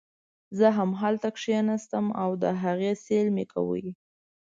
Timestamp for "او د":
2.21-2.45